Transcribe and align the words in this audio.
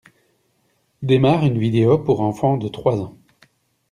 Démarre 1.03 1.45
une 1.45 1.59
vidéo 1.59 1.99
pour 1.99 2.21
enfant 2.21 2.57
de 2.57 2.67
trois 2.67 2.99
ans. 3.03 3.19